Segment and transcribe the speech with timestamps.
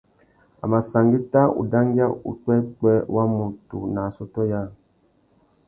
[0.63, 4.65] A mà sangüetta udangüia upwêpwê wa mutu nà assôtô yâā.